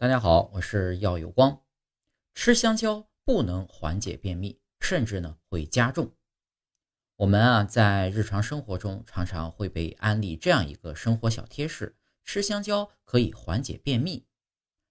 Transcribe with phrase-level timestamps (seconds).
[0.00, 1.60] 大家好，我是药有光。
[2.32, 6.14] 吃香蕉不能缓解便秘，甚至呢会加重。
[7.16, 14.24] 我们啊在日常生活中常常会被安利这样一个生活小贴士：吃香蕉可以缓解便秘。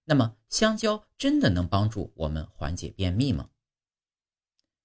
[0.04, 3.48] 那么香蕉真的能帮助我们缓解便秘吗？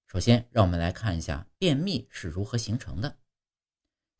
[0.06, 3.18] 首先，让我们来看一下便秘是如何形成的。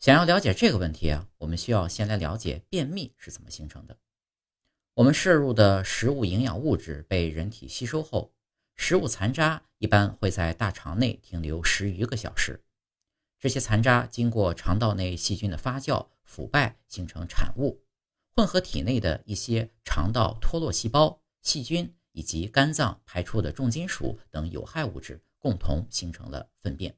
[0.00, 3.96] 想要了解这个问题啊，我们需要先来了解便秘是怎么形成的。
[4.94, 8.32] 我们摄入的食物营养物质被人体吸收后，
[8.76, 12.62] 食物残渣一般会在大肠内停留十余个小时。
[13.40, 17.82] 这些残渣经过肠道内细菌的发酵、腐败，形成产物，
[18.36, 26.96] 混合体内的一些肠道脱落细胞、细菌以及肝脏排出的重金属等有害物质，共同形成了粪便。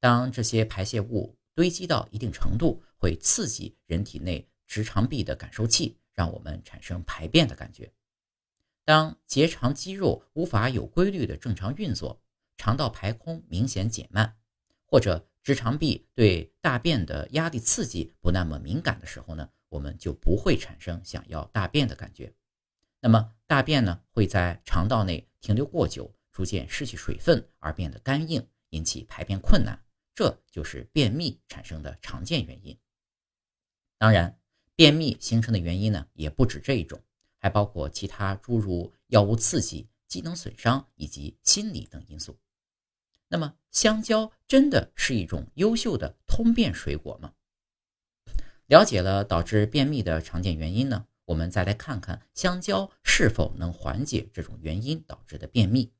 [0.00, 5.96] 当这些排泄物堆积到一定程度，会刺激人体内直肠壁的感受器。
[6.14, 7.92] 让我们产生排便的感觉。
[8.84, 12.22] 当结肠肌肉无法有规律的正常运作，
[12.56, 14.36] 肠道排空明显减慢，
[14.84, 22.34] 或者直肠壁对大便的压力刺激不那么敏感的时候呢，我们就不会产生想要大便的感觉。
[23.00, 29.82] 那么大便呢会在肠道内停留过久，逐渐失去水分而变得干硬，引起排便困难，
[30.14, 32.78] 这就是便秘产生的常见原因。
[33.96, 34.38] 当然。
[34.76, 37.00] 便秘形成的原因呢，也不止这一种，
[37.38, 42.36] 还包括其他诸如药物刺激、机能损伤以及心理等因素。
[43.28, 47.32] 那么，香蕉真的是一种优秀的通便水果吗？
[48.66, 55.92] 了解了导致便秘的常见原因呢，我们再来看看香蕉是否能缓解这种原因导致的便秘。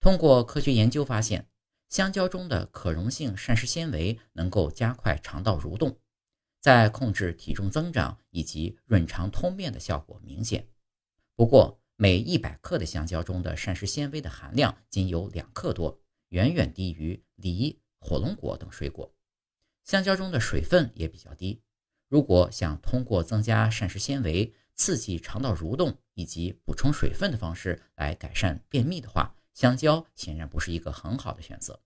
[0.00, 1.48] 通过科学研究发现，
[1.88, 5.98] 香蕉中的可溶性膳食纤维能够加快肠道蠕动。
[6.68, 10.68] 在控制体重增长以及润肠通便的效果明显。
[11.34, 19.10] 不过，每一百克的香蕉中的膳食纤维的含量仅有两克多，远远低于梨、火龙果等水果。
[19.82, 21.62] 香蕉中的水分也比较低。
[22.06, 31.80] 如果想通过增加膳食纤维、刺激肠道蠕动以及补充水分的方式来改善便秘的话，香蕉显然不是一个很好的选择。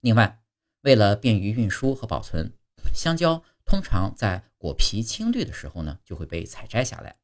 [0.00, 0.42] 另外，
[0.80, 2.54] 为了便于运输和保存，
[2.94, 3.44] 香蕉。
[3.72, 7.16] 通常在果皮青绿的时候呢，就会被采摘下来。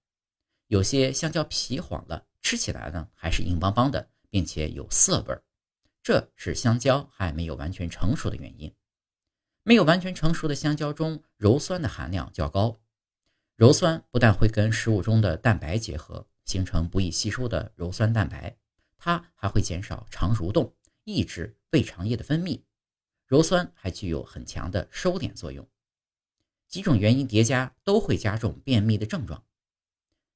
[0.68, 5.44] 有些香蕉皮黄了，吃起来呢还是硬邦邦的，并且有涩味儿，
[6.02, 8.74] 这是香蕉还没有完全成熟的原因。
[9.62, 12.80] 没有完全成熟的香蕉中，鞣酸的含量较高。
[13.58, 18.56] 鞣酸不但会跟食物中的蛋白结合，形成不易吸收的鞣酸蛋白，
[18.96, 22.62] 它还会减少肠蠕动，抑制胃肠液的分泌。
[23.28, 25.68] 鞣酸还具有很强的收敛作用。
[26.68, 29.42] 几种原因叠加都会加重便秘的症状。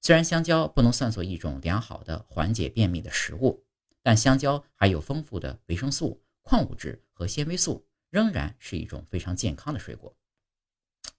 [0.00, 3.64] 虽然香蕉不能算作一种良好的缓解便秘的食物，
[4.02, 10.16] 但香蕉含有丰富的维生素、矿物质和纤维素，仍然是一种非常健康的水果。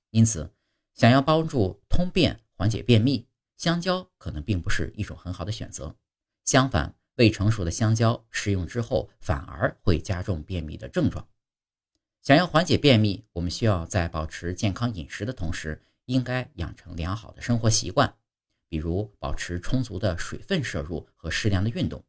[0.09, 0.52] 因此，
[0.94, 3.25] 想要帮助通便、缓解便秘，
[3.56, 5.96] 香蕉可能并不是一种很好的选择。
[6.44, 11.25] 相反，未成熟的香蕉食用之后，反而会加重便秘的症状。
[12.23, 18.16] 想要缓解便秘，我们需要在保持健康饮食的同时，应该养成良好的生活习惯，
[18.69, 22.01] 比如保持充足的水分摄入和适量的运动。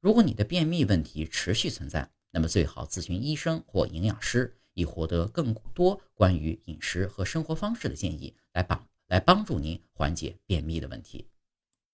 [0.00, 11.28] 如果你的便秘问题持续存在，那么最好咨询医生或营养师，以获得更多关于饮食和生活方式的建议，来帮来帮助您缓解便秘的问题。